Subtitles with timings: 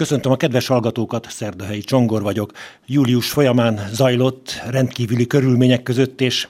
[0.00, 2.52] Köszöntöm a kedves hallgatókat, Szerdahelyi Csongor vagyok.
[2.86, 6.48] Július folyamán zajlott rendkívüli körülmények között, és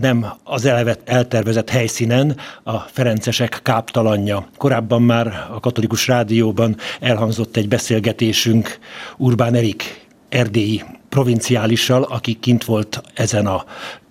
[0.00, 4.48] nem az elevet eltervezett helyszínen a Ferencesek káptalanja.
[4.56, 8.78] Korábban már a katolikus rádióban elhangzott egy beszélgetésünk
[9.16, 13.64] Urbán Erik erdélyi provinciálissal, aki kint volt ezen a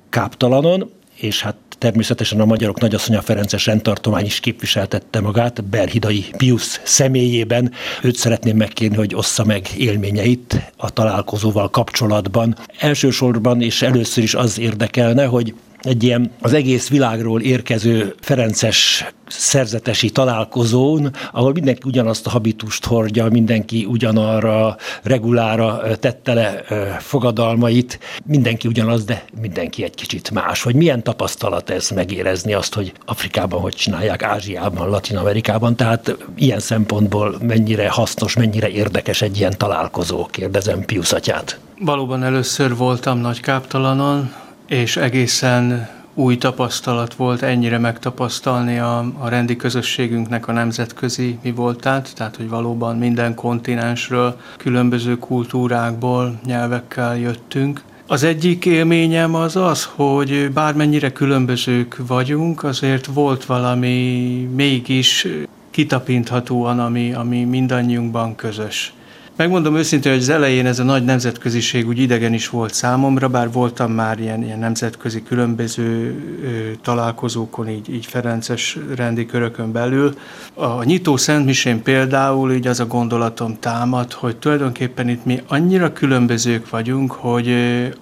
[0.10, 7.72] káptalanon, és hát természetesen a magyarok nagyasszonya Ferences rendtartomány is képviseltette magát, Berhidai Pius személyében.
[8.04, 12.56] Őt szeretném megkérni, hogy ossza meg élményeit a találkozóval kapcsolatban.
[12.80, 20.10] Elsősorban és először is az érdekelne, hogy egy ilyen az egész világról érkező Ferences szerzetesi
[20.10, 26.64] találkozón, ahol mindenki ugyanazt a habitust hordja, mindenki ugyanarra regulára tette le
[27.00, 30.64] fogadalmait, mindenki ugyanaz, de mindenki egy kicsit más.
[30.64, 36.60] Hogy milyen tapasztalat ez megérezni azt, hogy Afrikában hogy csinálják, Ázsiában, Latin Amerikában, tehát ilyen
[36.60, 41.60] szempontból mennyire hasznos, mennyire érdekes egy ilyen találkozó, kérdezem Piusz atyát.
[41.80, 44.34] Valóban először voltam nagy káptalanon,
[44.70, 52.12] és egészen új tapasztalat volt ennyire megtapasztalni a, a rendi közösségünknek a nemzetközi mi voltát,
[52.16, 57.82] tehát hogy valóban minden kontinensről, különböző kultúrákból, nyelvekkel jöttünk.
[58.08, 65.28] Az egyik élményem az az, hogy bármennyire különbözők vagyunk, azért volt valami mégis
[65.70, 68.94] kitapinthatóan, ami, ami mindannyiunkban közös.
[69.40, 73.52] Megmondom őszintén, hogy az elején ez a nagy nemzetköziség úgy idegen is volt számomra, bár
[73.52, 80.14] voltam már ilyen, ilyen nemzetközi különböző ö, találkozókon, így, így Ferences rendi körökön belül.
[80.54, 86.70] A nyitó Szentmisén például így az a gondolatom támad, hogy tulajdonképpen itt mi annyira különbözők
[86.70, 87.56] vagyunk, hogy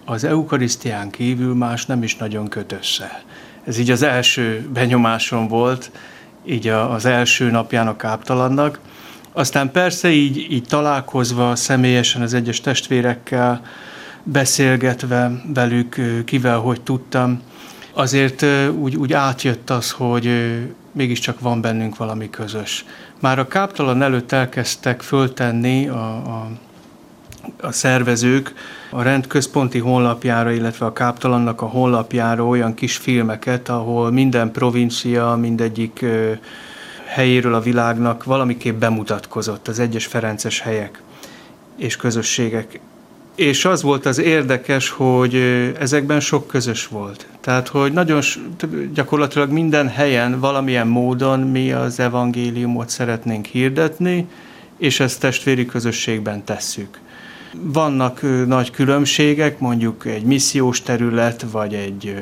[0.06, 3.24] az eukarisztián kívül más nem is nagyon köt össze.
[3.66, 5.92] Ez így az első benyomásom volt,
[6.46, 8.80] így az első napján a káptalannak.
[9.38, 13.62] Aztán persze így, így találkozva személyesen az egyes testvérekkel,
[14.24, 17.42] beszélgetve velük, kivel hogy tudtam,
[17.94, 18.46] azért
[18.80, 20.30] úgy, úgy átjött az, hogy
[20.92, 22.86] mégiscsak van bennünk valami közös.
[23.20, 26.48] Már a káptalan előtt elkezdtek föltenni a, a,
[27.62, 28.54] a szervezők
[28.92, 35.36] a rend központi honlapjára, illetve a káptalannak a honlapjára olyan kis filmeket, ahol minden provincia,
[35.36, 36.06] mindegyik
[37.18, 41.02] helyéről a világnak valamiképp bemutatkozott az egyes Ferences helyek
[41.76, 42.80] és közösségek.
[43.36, 45.36] És az volt az érdekes, hogy
[45.80, 47.28] ezekben sok közös volt.
[47.42, 48.22] Tehát, hogy nagyon
[48.94, 54.28] gyakorlatilag minden helyen valamilyen módon mi az evangéliumot szeretnénk hirdetni,
[54.78, 57.00] és ezt testvéri közösségben tesszük.
[57.54, 62.16] Vannak nagy különbségek, mondjuk egy missziós terület, vagy egy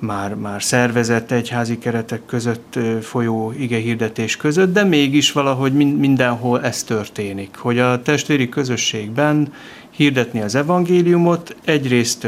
[0.00, 7.56] már, már szervezett egyházi keretek között folyó igehirdetés között, de mégis valahogy mindenhol ez történik,
[7.56, 9.52] hogy a testvéri közösségben
[9.90, 12.26] hirdetni az evangéliumot, egyrészt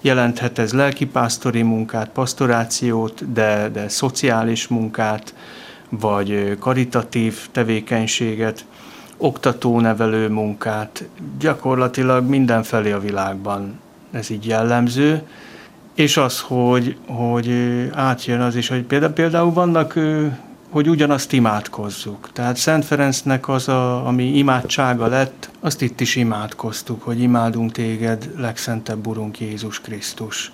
[0.00, 5.34] jelenthet ez lelkipásztori munkát, pastorációt, de, de szociális munkát,
[5.88, 8.64] vagy karitatív tevékenységet,
[9.16, 11.08] oktató-nevelő munkát,
[11.38, 13.80] gyakorlatilag mindenfelé a világban
[14.10, 15.22] ez így jellemző,
[15.98, 17.50] és az, hogy, hogy
[17.92, 19.98] átjön az is, hogy például, például vannak,
[20.70, 22.30] hogy ugyanazt imádkozzuk.
[22.32, 28.30] Tehát Szent Ferencnek az, a, ami imádsága lett, azt itt is imádkoztuk, hogy imádunk téged,
[28.36, 30.52] legszentebb Urunk Jézus Krisztus,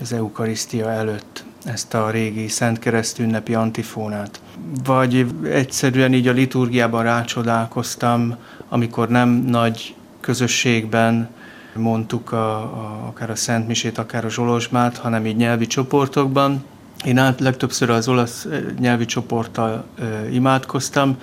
[0.00, 4.40] az Eukarisztia előtt ezt a régi Szent Kereszt ünnepi antifónát.
[4.84, 8.36] Vagy egyszerűen így a liturgiában rácsodálkoztam,
[8.68, 11.28] amikor nem nagy közösségben
[11.76, 16.64] mondtuk a, a, akár a Szent Misét, akár a Zsolozsmát, hanem így nyelvi csoportokban.
[17.04, 18.46] Én át legtöbbször az olasz
[18.78, 21.16] nyelvi csoporttal e, imádkoztam.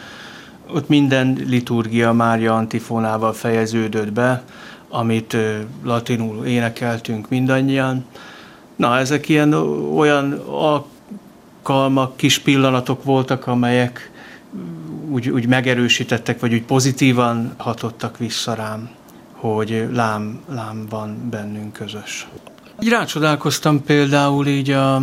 [0.73, 4.43] Ott minden liturgia Mária antifonával fejeződött be,
[4.89, 8.05] amit e, latinul énekeltünk mindannyian.
[8.75, 9.53] Na, ezek ilyen
[9.95, 10.33] olyan
[11.63, 14.11] alkalmak, kis pillanatok voltak, amelyek
[15.09, 18.89] úgy, úgy megerősítettek, vagy úgy pozitívan hatottak vissza rám
[19.39, 22.27] hogy lám, lám van bennünk közös.
[22.79, 25.01] Így rácsodálkoztam például így a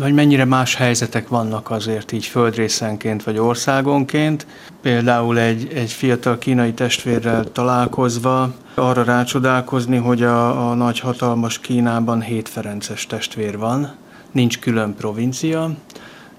[0.00, 4.46] hogy mennyire más helyzetek vannak azért így földrészenként vagy országonként.
[4.82, 12.22] Például egy, egy fiatal kínai testvérrel találkozva arra rácsodálkozni, hogy a, a nagy hatalmas Kínában
[12.22, 13.94] hét Ferences testvér van,
[14.32, 15.70] nincs külön provincia,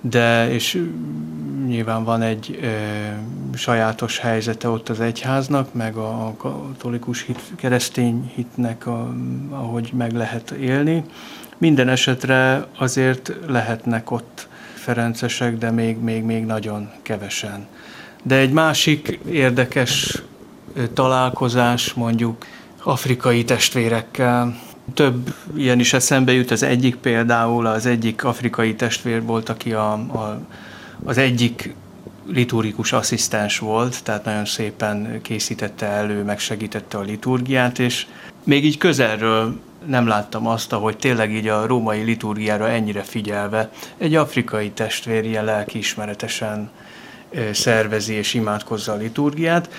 [0.02, 0.86] de és
[1.68, 2.68] nyilván van egy e,
[3.58, 9.14] sajátos helyzete ott az egyháznak, meg a, a katolikus hit, keresztény hitnek, a,
[9.50, 11.04] ahogy meg lehet élni.
[11.58, 17.68] Minden esetre azért lehetnek ott ferencesek, de még, még, még nagyon kevesen.
[18.24, 20.22] De egy másik érdekes
[20.94, 22.46] találkozás mondjuk
[22.84, 24.56] afrikai testvérekkel,
[24.94, 29.92] több ilyen is eszembe jut, az egyik például az egyik afrikai testvér volt, aki a,
[29.92, 30.40] a,
[31.04, 31.76] az egyik
[32.28, 38.06] liturgikus asszisztens volt, tehát nagyon szépen készítette elő, megsegítette a liturgiát, és
[38.44, 44.16] még így közelről nem láttam azt, hogy tényleg így a római liturgiára ennyire figyelve egy
[44.16, 46.70] afrikai testvér ilyen lelkiismeretesen
[47.52, 49.70] szervezi és imádkozza a liturgiát.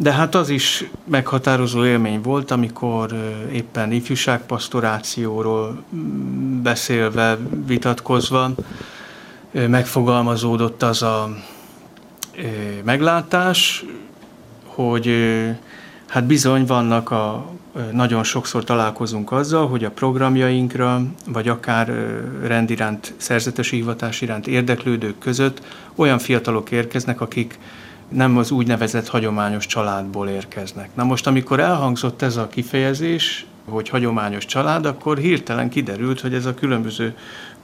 [0.00, 3.12] De hát az is meghatározó élmény volt, amikor
[3.52, 8.50] éppen ifjúságpastorációról mm, beszélve, vitatkozva
[9.52, 11.28] megfogalmazódott az a
[12.84, 13.84] meglátás,
[14.64, 15.10] hogy
[16.06, 17.50] hát bizony vannak a,
[17.92, 21.92] nagyon sokszor találkozunk azzal, hogy a programjainkra, vagy akár
[22.42, 25.62] rendiránt, szerzetes hivatás iránt érdeklődők között
[25.94, 27.58] olyan fiatalok érkeznek, akik
[28.08, 30.94] nem az úgynevezett hagyományos családból érkeznek.
[30.94, 36.46] Na most, amikor elhangzott ez a kifejezés, hogy hagyományos család, akkor hirtelen kiderült, hogy ez
[36.46, 37.16] a különböző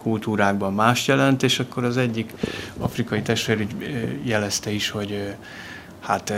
[0.02, 2.32] kultúrákban más jelent, és akkor az egyik
[2.78, 3.66] afrikai testvér
[4.22, 5.34] jelezte is, hogy
[6.00, 6.32] hát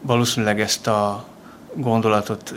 [0.00, 1.26] valószínűleg ezt a
[1.74, 2.54] gondolatot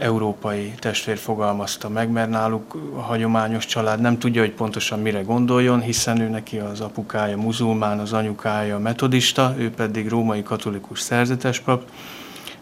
[0.00, 5.80] európai testvér fogalmazta meg, mert náluk a hagyományos család nem tudja, hogy pontosan mire gondoljon,
[5.80, 11.82] hiszen ő neki az apukája muzulmán, az anyukája metodista, ő pedig római katolikus szerzetes pap,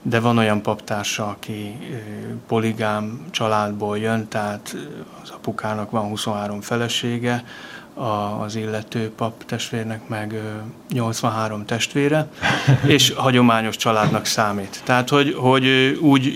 [0.02, 1.78] de van olyan paptársa, aki
[2.46, 4.76] poligám családból jön, tehát
[5.22, 7.44] az apukának van 23 felesége,
[7.98, 10.40] a, az illető pap testvérnek meg
[10.88, 12.26] 83 testvére,
[12.86, 14.80] és hagyományos családnak számít.
[14.84, 15.66] Tehát, hogy, hogy
[16.00, 16.34] úgy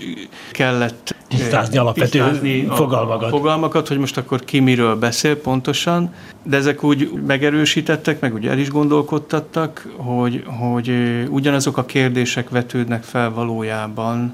[0.51, 3.23] kellett tisztázni alapvető tisztázni fogalmakat.
[3.23, 6.13] A fogalmakat, hogy most akkor ki miről beszél pontosan,
[6.43, 10.91] de ezek úgy megerősítettek, meg úgy el is gondolkodtattak, hogy, hogy
[11.29, 14.33] ugyanazok a kérdések vetődnek fel valójában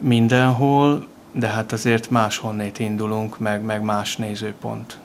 [0.00, 4.98] mindenhol, de hát azért máshonnét indulunk, meg, meg más nézőpont.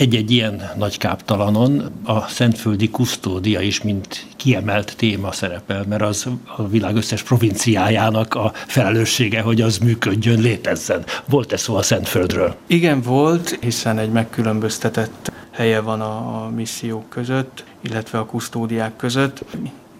[0.00, 6.26] Egy-egy ilyen nagy káptalanon a szentföldi kusztódia is, mint kiemelt téma szerepel, mert az
[6.56, 11.04] a világ összes provinciájának a felelőssége, hogy az működjön, létezzen.
[11.28, 12.54] Volt-e szó a Szentföldről?
[12.66, 19.44] Igen, volt, hiszen egy megkülönböztetett helye van a, a missziók között, illetve a kusztódiák között.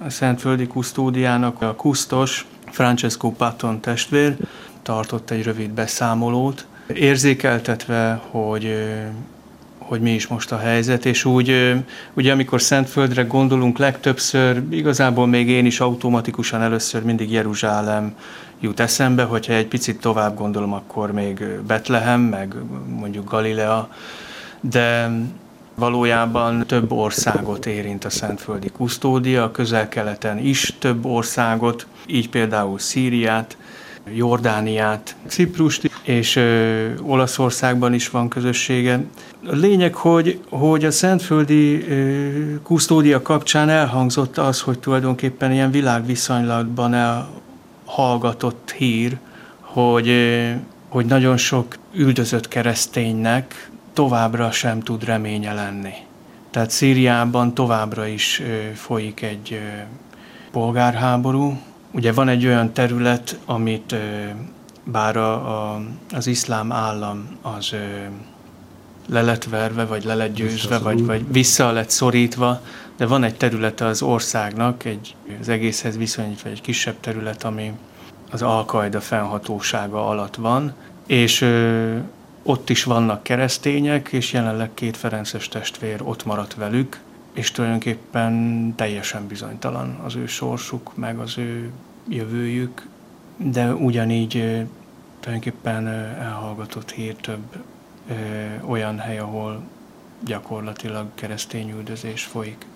[0.07, 4.37] A Szentföldi kusztódiának a kusztos Francesco Patton testvér
[4.83, 8.75] tartott egy rövid beszámolót, érzékeltetve, hogy
[9.91, 11.75] hogy mi is most a helyzet, és úgy,
[12.15, 18.15] ugye amikor Szentföldre gondolunk legtöbbször, igazából még én is automatikusan először mindig Jeruzsálem
[18.61, 22.55] jut eszembe, hogyha egy picit tovább gondolom, akkor még Betlehem, meg
[22.99, 23.89] mondjuk Galilea,
[24.61, 25.11] de
[25.75, 33.57] valójában több országot érint a Szentföldi kusztódia, közel-keleten is több országot, így például Szíriát,
[34.15, 39.05] Jordániát, Ciprust, és ö, Olaszországban is van közössége.
[39.47, 42.29] A lényeg, hogy, hogy a Szentföldi ö,
[42.63, 49.19] kusztódia kapcsán elhangzott az, hogy tulajdonképpen ilyen világviszonylatban elhallgatott hír,
[49.61, 50.51] hogy, ö,
[50.89, 55.95] hogy nagyon sok üldözött kereszténynek továbbra sem tud reménye lenni.
[56.51, 59.81] Tehát Szíriában továbbra is ö, folyik egy ö,
[60.51, 61.59] polgárháború,
[61.91, 63.95] Ugye van egy olyan terület, amit
[64.85, 65.81] bár a, a,
[66.13, 67.75] az iszlám állam az
[69.09, 72.61] le lett verve, vagy le lett győzve, vagy, vagy vissza lett szorítva,
[72.97, 77.73] de van egy területe az országnak, egy, az egészhez viszonyítva egy kisebb terület, ami
[78.31, 80.75] az Alkaida fennhatósága alatt van,
[81.07, 81.97] és ö,
[82.43, 87.01] ott is vannak keresztények, és jelenleg két Ferences testvér ott maradt velük,
[87.33, 91.71] és tulajdonképpen teljesen bizonytalan az ő sorsuk, meg az ő
[92.09, 92.87] jövőjük,
[93.37, 94.67] de ugyanígy
[95.21, 97.57] tulajdonképpen elhallgatott hír több
[98.67, 99.63] olyan hely, ahol
[100.25, 102.67] gyakorlatilag keresztény üldözés folyik.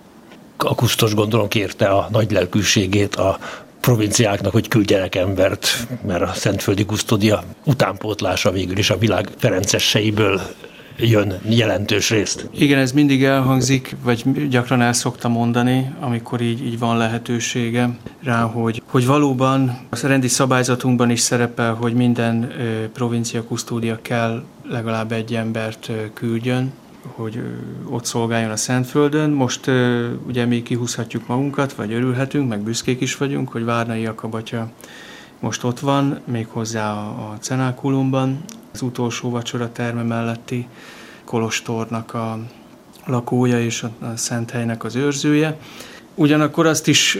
[0.57, 3.39] a kusztos gondolom kérte a nagy lelkűségét a
[3.79, 10.41] provinciáknak, hogy küldjenek embert, mert a Szentföldi Kusztódia utánpótlása végül is a világ ferenceseiből
[10.97, 12.49] jön jelentős részt.
[12.57, 17.89] Igen, ez mindig elhangzik, vagy gyakran el szokta mondani, amikor így, így van lehetősége
[18.23, 24.43] rá, hogy, hogy valóban a rendi szabályzatunkban is szerepel, hogy minden ö, provincia kusztódia kell
[24.69, 26.71] legalább egy embert ö, küldjön,
[27.07, 27.39] hogy
[27.89, 29.29] ott szolgáljon a Szentföldön.
[29.29, 29.71] Most
[30.27, 34.71] ugye mi kihúzhatjuk magunkat, vagy örülhetünk, meg büszkék is vagyunk, hogy Várnai Jakabatya
[35.39, 38.43] most ott van, méghozzá a, a Cenákulumban,
[38.75, 40.67] az utolsó vacsora terme melletti
[41.23, 42.39] kolostornak a
[43.05, 45.57] lakója és a, szent helynek az őrzője.
[46.17, 47.17] Ugyanakkor azt is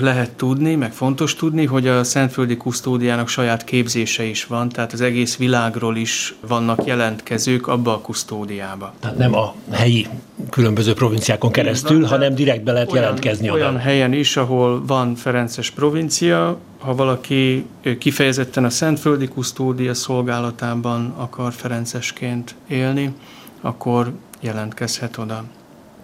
[0.00, 5.00] lehet tudni, meg fontos tudni, hogy a Szentföldi Kusztódiának saját képzése is van, tehát az
[5.00, 8.94] egész világról is vannak jelentkezők abba a kusztódiába.
[9.00, 10.06] Tehát nem a helyi
[10.50, 13.64] különböző provinciákon keresztül, van, hanem direkt be lehet olyan, jelentkezni olyan oda.
[13.68, 17.66] Olyan helyen is, ahol van Ferences provincia, ha valaki
[17.98, 23.14] kifejezetten a Szentföldi Kusztódia szolgálatában akar Ferencesként élni,
[23.60, 25.44] akkor jelentkezhet oda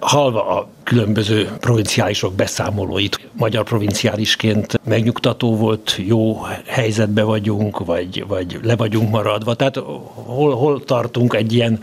[0.02, 8.76] halva a különböző provinciálisok beszámolóit, magyar provinciálisként megnyugtató volt, jó helyzetbe vagyunk, vagy, vagy le
[8.76, 9.54] vagyunk maradva.
[9.54, 9.76] Tehát
[10.14, 11.78] hol, hol tartunk egy ilyen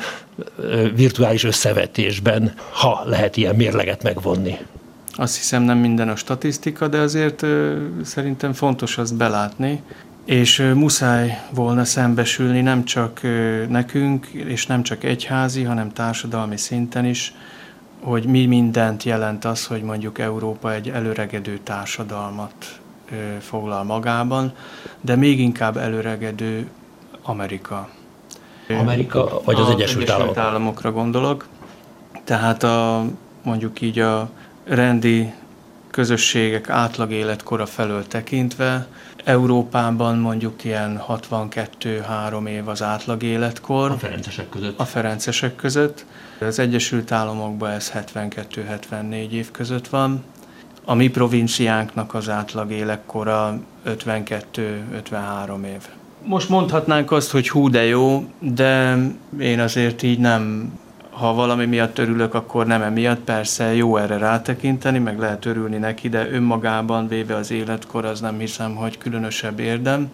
[0.96, 4.58] virtuális összevetésben, ha lehet ilyen mérleget megvonni?
[5.14, 7.46] Azt hiszem nem minden a statisztika, de azért
[8.04, 9.82] szerintem fontos azt belátni,
[10.26, 13.22] és muszáj volna szembesülni nem csak
[13.70, 17.34] nekünk, és nem csak egyházi, hanem társadalmi szinten is,
[18.00, 22.80] hogy mi mindent jelent az, hogy mondjuk Európa egy előregedő társadalmat
[23.40, 24.54] foglal magában,
[25.02, 26.70] de még inkább előregedő
[27.22, 27.90] Amerika.
[28.80, 30.38] Amerika vagy az a Egyesült, Egyesült Államok?
[30.38, 31.48] Államokra gondolok.
[32.24, 33.06] Tehát a,
[33.44, 34.30] mondjuk így a
[34.64, 35.34] rendi
[35.92, 38.88] közösségek átlag életkora felől tekintve,
[39.30, 43.92] Európában mondjuk ilyen 62-3 év az átlag életkor.
[43.92, 44.80] A ferencesek között.
[44.80, 46.06] A ferencesek között.
[46.40, 50.24] Az Egyesült Államokban ez 72-74 év között van.
[50.86, 55.88] A mi provinciánknak az átlag életkora 52-53 év.
[56.24, 58.98] Most mondhatnánk azt, hogy hú de jó, de
[59.40, 60.74] én azért így nem
[61.20, 63.20] ha valami miatt örülök, akkor nem emiatt.
[63.20, 68.40] Persze jó erre rátekinteni, meg lehet örülni neki, de önmagában véve az életkor az nem
[68.40, 70.12] hiszem, hogy különösebb érdem.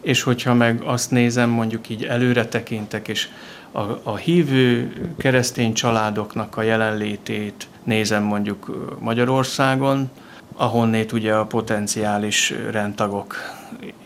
[0.00, 3.28] És hogyha meg azt nézem, mondjuk így előre tekintek, és
[3.72, 10.10] a, a hívő keresztény családoknak a jelenlétét nézem mondjuk Magyarországon,
[10.56, 13.36] ahonnét ugye a potenciális rendtagok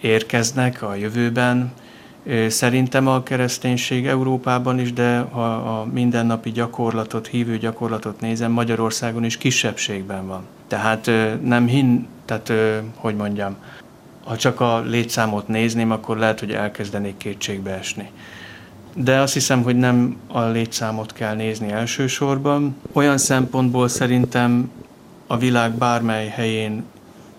[0.01, 1.73] érkeznek a jövőben,
[2.49, 9.37] Szerintem a kereszténység Európában is, de ha a mindennapi gyakorlatot, hívő gyakorlatot nézem, Magyarországon is
[9.37, 10.43] kisebbségben van.
[10.69, 11.11] Tehát
[11.43, 12.53] nem hin, tehát
[12.95, 13.57] hogy mondjam,
[14.25, 18.11] ha csak a létszámot nézném, akkor lehet, hogy elkezdenék kétségbe esni.
[18.95, 22.77] De azt hiszem, hogy nem a létszámot kell nézni elsősorban.
[22.93, 24.71] Olyan szempontból szerintem
[25.27, 26.85] a világ bármely helyén,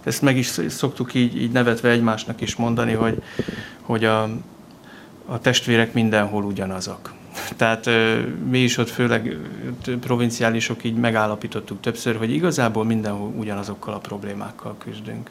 [0.03, 3.21] ezt meg is szoktuk így, így nevetve egymásnak is mondani, hogy,
[3.81, 4.29] hogy a,
[5.31, 7.13] a testvérek mindenhol ugyanazok.
[7.55, 7.89] Tehát
[8.49, 9.37] mi is ott főleg
[9.99, 15.29] provinciálisok így megállapítottuk többször, hogy igazából mindenhol ugyanazokkal a problémákkal küzdünk.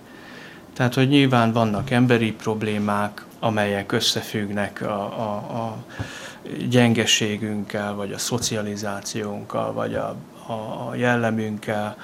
[0.72, 5.76] Tehát, hogy nyilván vannak emberi problémák, amelyek összefüggnek a, a, a
[6.68, 10.16] gyengeségünkkel, vagy a szocializációnkkal, vagy a,
[10.88, 11.96] a, jellemünkkel,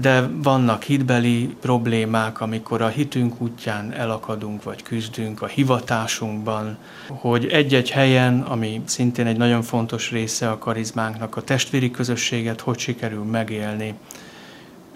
[0.00, 6.76] de vannak hitbeli problémák, amikor a hitünk útján elakadunk, vagy küzdünk a hivatásunkban,
[7.08, 12.78] hogy egy-egy helyen, ami szintén egy nagyon fontos része a karizmánknak, a testvéri közösséget hogy
[12.78, 13.94] sikerül megélni,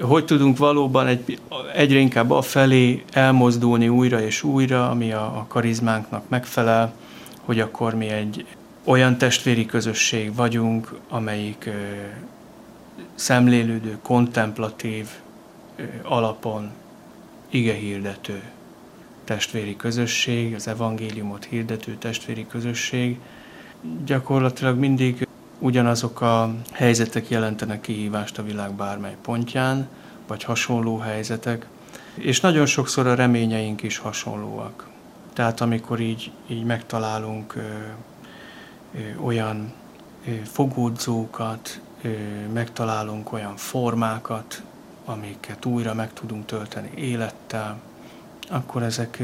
[0.00, 1.38] hogy tudunk valóban egy,
[1.74, 6.92] egyre inkább a felé elmozdulni újra és újra, ami a, a karizmánknak megfelel,
[7.44, 8.46] hogy akkor mi egy
[8.84, 11.70] olyan testvéri közösség vagyunk, amelyik
[13.14, 15.08] szemlélődő, kontemplatív
[16.02, 16.70] alapon
[17.50, 18.42] igehirdető
[19.24, 23.18] testvéri közösség, az evangéliumot hirdető testvéri közösség.
[24.04, 29.88] Gyakorlatilag mindig ugyanazok a helyzetek jelentenek kihívást a világ bármely pontján,
[30.26, 31.66] vagy hasonló helyzetek,
[32.14, 34.88] és nagyon sokszor a reményeink is hasonlóak.
[35.32, 37.60] Tehát amikor így, így megtalálunk ö,
[38.94, 39.72] ö, olyan
[40.44, 41.80] fogódzókat,
[42.52, 44.62] megtalálunk olyan formákat,
[45.04, 47.78] amiket újra meg tudunk tölteni élettel,
[48.50, 49.22] akkor ezek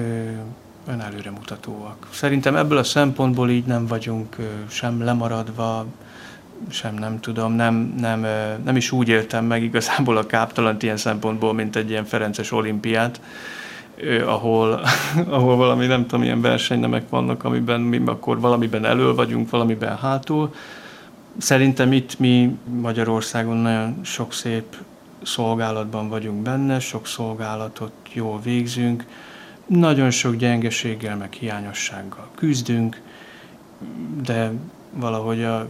[0.87, 2.07] ön előremutatóak.
[2.11, 4.37] Szerintem ebből a szempontból így nem vagyunk
[4.69, 5.87] sem lemaradva,
[6.69, 8.27] sem nem tudom, nem, nem,
[8.65, 13.21] nem is úgy éltem meg igazából a káptalant ilyen szempontból, mint egy ilyen Ferences olimpiát,
[14.27, 14.81] ahol,
[15.29, 20.55] ahol valami nem tudom, ilyen versenynemek vannak, amiben mi akkor valamiben elől vagyunk, valamiben hátul.
[21.39, 24.77] Szerintem itt mi Magyarországon nagyon sok szép
[25.23, 29.05] szolgálatban vagyunk benne, sok szolgálatot jól végzünk,
[29.67, 33.01] nagyon sok gyengeséggel, meg hiányossággal küzdünk,
[34.25, 34.53] de
[34.91, 35.67] valahogy a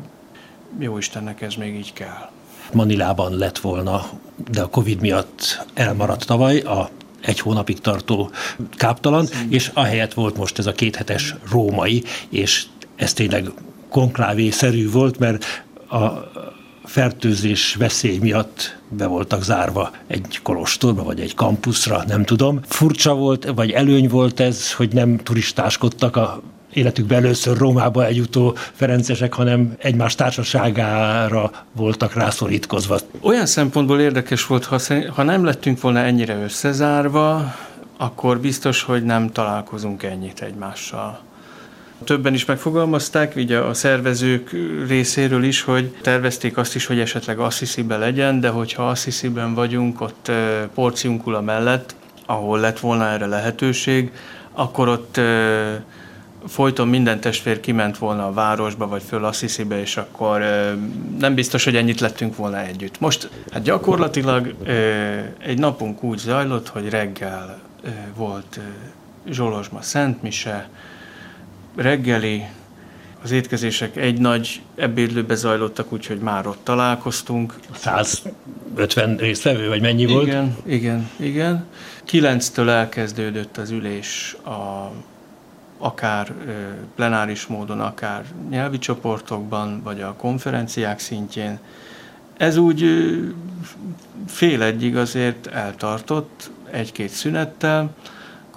[0.78, 2.30] jó Istennek ez még így kell.
[2.72, 4.06] Manilában lett volna,
[4.50, 8.30] de a Covid miatt elmaradt tavaly a egy hónapig tartó
[8.76, 13.50] káptalan, és ahelyett volt most ez a kéthetes római, és ez tényleg
[13.88, 16.06] konklávé-szerű volt, mert a
[16.84, 22.60] fertőzés veszély miatt be voltak zárva egy kolostorba, vagy egy kampuszra, nem tudom.
[22.68, 29.32] Furcsa volt, vagy előny volt ez, hogy nem turistáskodtak a életükben először Rómába eljutó ferencesek,
[29.32, 32.98] hanem egymás társaságára voltak rászorítkozva.
[33.20, 34.78] Olyan szempontból érdekes volt, ha,
[35.14, 37.54] ha nem lettünk volna ennyire összezárva,
[37.96, 41.18] akkor biztos, hogy nem találkozunk ennyit egymással.
[42.04, 44.50] Többen is megfogalmazták, ugye a szervezők
[44.88, 50.30] részéről is, hogy tervezték azt is, hogy esetleg Assisi-be legyen, de hogyha Assisi-ben vagyunk, ott
[50.74, 51.94] Porciunkula mellett,
[52.26, 54.12] ahol lett volna erre lehetőség,
[54.52, 55.20] akkor ott
[56.46, 60.40] folyton minden testvér kiment volna a városba, vagy föl Assisi-be, és akkor
[61.18, 63.00] nem biztos, hogy ennyit lettünk volna együtt.
[63.00, 64.54] Most hát gyakorlatilag
[65.38, 67.58] egy napunk úgy zajlott, hogy reggel
[68.16, 68.60] volt
[69.30, 70.68] Zsolozsma Szentmise,
[71.76, 72.44] reggeli,
[73.22, 77.54] az étkezések egy nagy ebédlőbe zajlottak, úgyhogy már ott találkoztunk.
[77.74, 80.26] 150 résztvevő, vagy mennyi volt?
[80.26, 81.64] Igen, igen, igen.
[82.04, 84.90] Kilenctől elkezdődött az ülés a
[85.78, 86.32] akár
[86.94, 91.58] plenáris módon, akár nyelvi csoportokban, vagy a konferenciák szintjén.
[92.36, 92.84] Ez úgy
[94.26, 97.94] fél egyig azért eltartott, egy-két szünettel,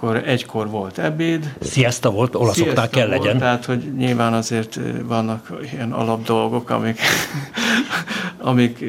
[0.00, 1.54] akkor egykor volt ebéd.
[1.62, 3.38] Siesta volt, olaszoknál kell volt, legyen.
[3.38, 7.00] Tehát, hogy nyilván azért vannak ilyen alapdolgok, amik,
[8.50, 8.84] amik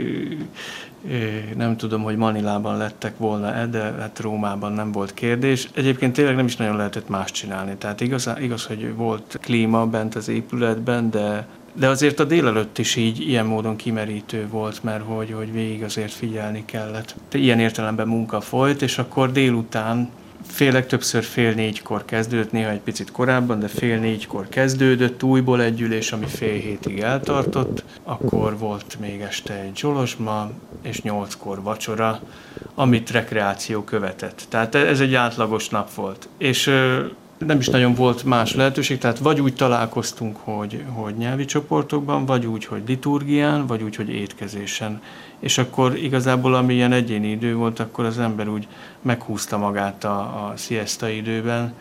[1.58, 5.70] nem tudom, hogy Manilában lettek volna-e, de hát Rómában nem volt kérdés.
[5.74, 7.76] Egyébként tényleg nem is nagyon lehetett más csinálni.
[7.78, 12.96] Tehát igaz, igaz hogy volt klíma bent az épületben, de de azért a délelőtt is
[12.96, 17.16] így ilyen módon kimerítő volt, mert hogy, hogy végig azért figyelni kellett.
[17.32, 20.10] Ilyen értelemben munka folyt, és akkor délután
[20.52, 25.82] Félek többször fél négykor kezdődött, néha egy picit korábban, de fél négykor kezdődött újból egy
[25.82, 27.84] ülés, ami fél hétig eltartott.
[28.04, 32.20] Akkor volt még este egy zsolosma, és nyolckor vacsora,
[32.76, 34.46] amit rekreáció követett.
[34.50, 36.28] Tehát ez egy átlagos nap volt.
[36.38, 36.72] És
[37.46, 42.46] nem is nagyon volt más lehetőség, tehát vagy úgy találkoztunk, hogy, hogy nyelvi csoportokban, vagy
[42.46, 45.02] úgy, hogy liturgián, vagy úgy, hogy étkezésen.
[45.40, 48.68] És akkor igazából ami ilyen egyéni idő volt, akkor az ember úgy
[49.02, 51.74] meghúzta magát a, a siesta időben,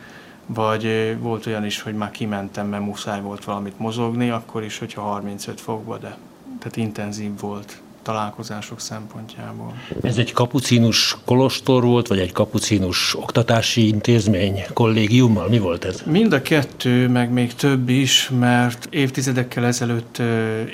[0.46, 5.00] vagy volt olyan is, hogy már kimentem, mert muszáj volt valamit mozogni, akkor is, hogyha
[5.00, 6.16] 35 fokba, de
[6.58, 9.74] tehát intenzív volt találkozások szempontjából.
[10.02, 15.48] Ez egy kapucinus kolostor volt, vagy egy kapucinus oktatási intézmény kollégiummal?
[15.48, 16.02] Mi volt ez?
[16.06, 20.18] Mind a kettő, meg még több is, mert évtizedekkel ezelőtt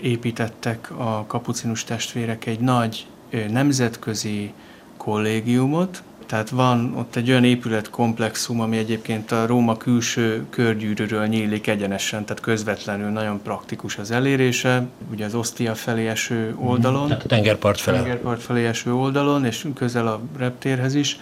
[0.03, 3.07] építettek a kapucinus testvérek egy nagy
[3.51, 4.53] nemzetközi
[4.97, 12.25] kollégiumot, tehát van ott egy olyan épületkomplexum, ami egyébként a Róma külső körgyűrűről nyílik egyenesen,
[12.25, 17.09] tehát közvetlenül nagyon praktikus az elérése, ugye az Osztia felé eső oldalon.
[17.09, 17.97] Tehát a tengerpart felé.
[17.97, 21.19] Tengerpart felé eső oldalon, és közel a reptérhez is.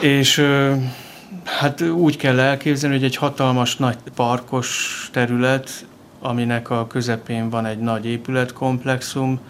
[0.00, 0.46] És
[1.44, 5.86] hát úgy kell elképzelni, hogy egy hatalmas nagy parkos terület,
[6.20, 9.40] aminek a közepén van egy nagy épületkomplexum,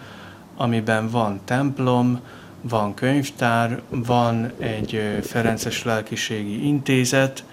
[0.57, 2.19] amiben van templom,
[2.69, 7.43] van könyvtár, van egy Ferences Lelkiségi Intézet,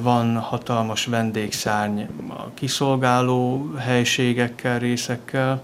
[0.00, 5.62] van hatalmas vendégszárny a kiszolgáló helységekkel, részekkel,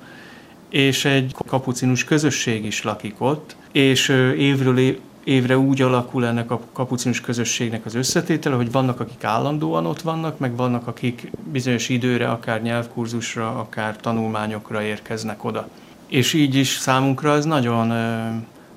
[0.68, 4.78] és egy kapucinus közösség is lakik ott, és évről
[5.24, 10.38] évre úgy alakul ennek a kapucinus közösségnek az összetétele, hogy vannak, akik állandóan ott vannak,
[10.38, 15.68] meg vannak, akik bizonyos időre, akár nyelvkurzusra, akár tanulmányokra érkeznek oda
[16.06, 17.92] és így is számunkra ez nagyon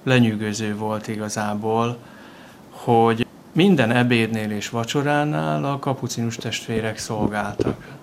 [0.04, 1.98] lenyűgöző volt igazából,
[2.70, 7.98] hogy minden ebédnél és vacsoránál a kapucinus testvérek szolgáltak.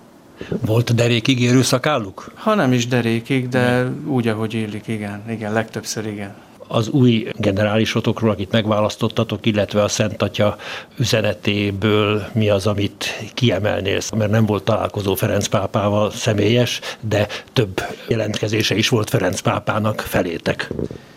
[0.65, 2.31] Volt derékig érő szakálluk?
[2.35, 5.23] Ha nem is derékig, de úgy, ahogy illik, igen.
[5.29, 6.35] Igen, legtöbbször igen.
[6.67, 10.57] Az új generálisotokról, akit megválasztottatok, illetve a Szent Atya
[10.97, 18.75] üzenetéből mi az, amit kiemelnél, mert nem volt találkozó Ferenc pápával személyes, de több jelentkezése
[18.75, 20.71] is volt Ferenc pápának felétek.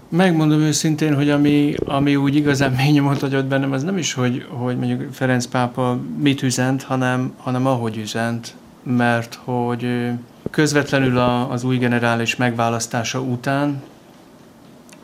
[0.08, 4.46] Megmondom őszintén, hogy ami, ami úgy igazán mély nyomot adott bennem, az nem is, hogy,
[4.48, 10.10] hogy mondjuk Ferenc pápa mit üzent, hanem, hanem ahogy üzent, mert hogy
[10.50, 13.82] közvetlenül a, az új generális megválasztása után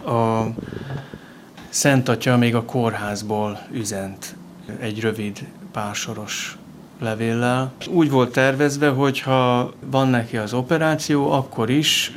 [0.06, 0.48] a
[1.68, 4.34] Szent Atya még a kórházból üzent
[4.80, 6.58] egy rövid pársoros
[7.00, 7.72] levéllel.
[7.88, 12.12] Úgy volt tervezve, hogy ha van neki az operáció, akkor is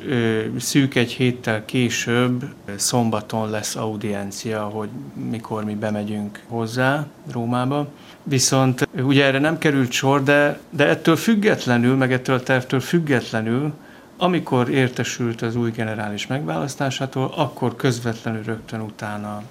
[0.59, 4.89] szűk egy héttel később szombaton lesz audiencia, hogy
[5.29, 7.87] mikor mi bemegyünk hozzá Rómába.
[8.23, 13.73] Viszont ugye erre nem került sor, de, de ettől függetlenül, meg ettől a tervtől függetlenül,
[14.21, 19.43] amikor értesült az új generális megválasztásától, akkor közvetlenül rögtön utána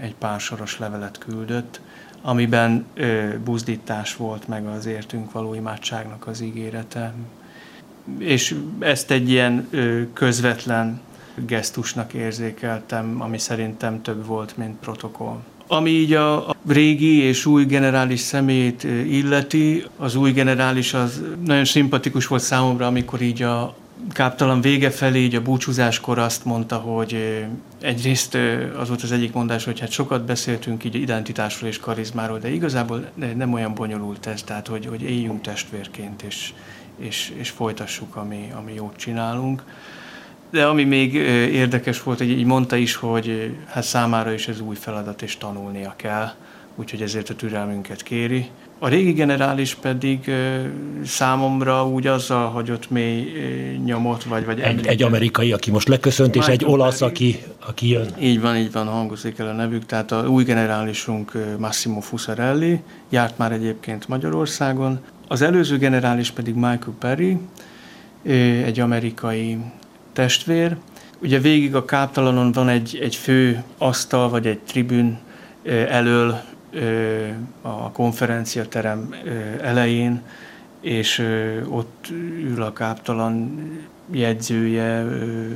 [0.00, 1.80] egy pár soros levelet küldött,
[2.22, 7.14] amiben ö, buzdítás volt meg az értünk való imádságnak az ígérete.
[8.18, 11.00] És ezt egy ilyen ö, közvetlen
[11.34, 15.38] gesztusnak érzékeltem, ami szerintem több volt, mint protokoll.
[15.66, 21.64] Ami így a, a régi és új generális szemét illeti, az új generális az nagyon
[21.64, 23.76] szimpatikus volt számomra, amikor így a,
[24.12, 27.44] káptalan vége felé, így a búcsúzáskor azt mondta, hogy
[27.80, 28.34] egyrészt
[28.78, 33.10] az volt az egyik mondás, hogy hát sokat beszéltünk így identitásról és karizmáról, de igazából
[33.36, 36.52] nem olyan bonyolult ez, tehát hogy, hogy éljünk testvérként, és,
[36.98, 39.62] és, és folytassuk, ami, ami jót csinálunk.
[40.50, 41.14] De ami még
[41.54, 45.94] érdekes volt, hogy így mondta is, hogy hát számára is ez új feladat, és tanulnia
[45.96, 46.32] kell,
[46.74, 48.50] úgyhogy ezért a türelmünket kéri.
[48.78, 50.30] A régi generális pedig
[51.04, 53.32] számomra úgy azzal hagyott mély
[53.84, 57.88] nyomot, vagy, vagy egy, egy amerikai, aki most leköszönt, Michael és egy olasz, aki, aki
[57.88, 58.06] jön.
[58.20, 59.86] Így van, így van, hangozik el a nevük.
[59.86, 65.00] Tehát a új generálisunk Massimo Fusarelli, járt már egyébként Magyarországon.
[65.28, 67.38] Az előző generális pedig Michael Perry,
[68.64, 69.58] egy amerikai
[70.12, 70.76] testvér.
[71.18, 75.18] Ugye végig a káptalanon van egy, egy fő asztal, vagy egy tribün
[75.88, 76.40] elől
[77.62, 79.14] a konferenciaterem
[79.62, 80.22] elején,
[80.80, 81.18] és
[81.68, 82.08] ott
[82.44, 83.60] ül a káptalan
[84.10, 85.04] jegyzője,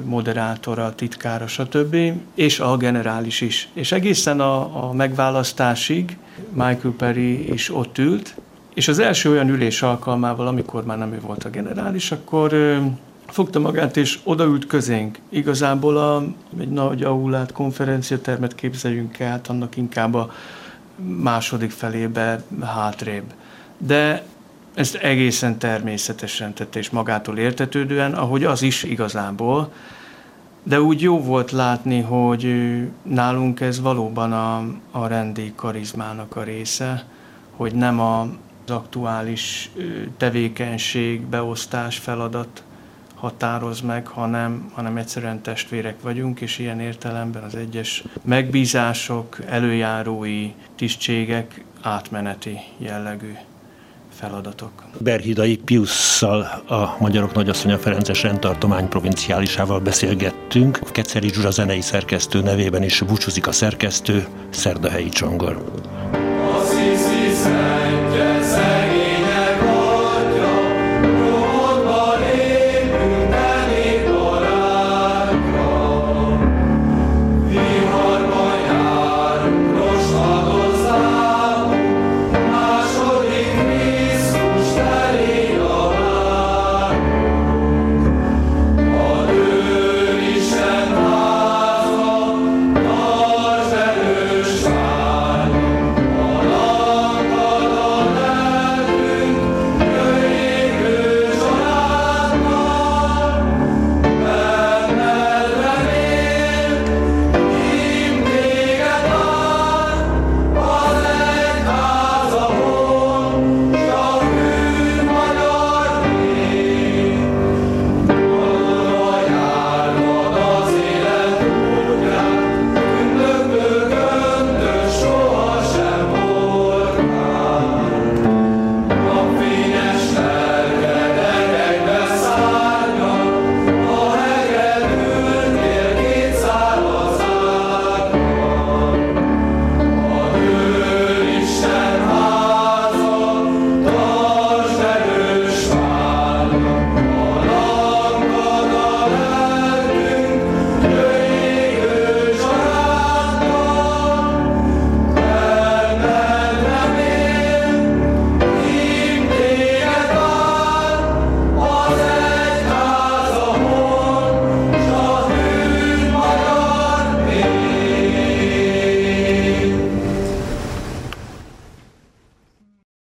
[0.05, 1.97] moderátora, titkára, stb.
[2.35, 3.69] És a generális is.
[3.73, 6.17] És egészen a, a megválasztásig
[6.53, 8.35] Michael Perry is ott ült,
[8.75, 12.79] és az első olyan ülés alkalmával, amikor már nem ő volt a generális, akkor
[13.27, 15.19] fogta magát, és odaült közénk.
[15.29, 16.25] Igazából a,
[16.61, 20.33] egy nagy aulát, konferenciatermet képzeljünk el, hát annak inkább a
[21.23, 23.33] második felébe hátrébb.
[23.79, 24.23] De
[24.75, 29.73] ezt egészen természetesen tette, és magától értetődően, ahogy az is igazából.
[30.63, 32.57] De úgy jó volt látni, hogy
[33.03, 37.05] nálunk ez valóban a, a rendi karizmának a része,
[37.57, 38.29] hogy nem az
[38.69, 39.71] aktuális
[40.17, 42.63] tevékenység, beosztás, feladat
[43.21, 51.65] határoz meg, hanem, hanem egyszerűen testvérek vagyunk, és ilyen értelemben az egyes megbízások, előjárói tisztségek
[51.83, 53.33] átmeneti jellegű
[54.15, 54.71] feladatok.
[54.99, 60.79] Berhidai Piusszal, a Magyarok Nagyasszonya Ferences rendtartomány provinciálisával beszélgettünk.
[60.93, 65.65] Keceri Zsuzsa zenei szerkesztő nevében is búcsúzik a szerkesztő, Szerdahelyi Csongor.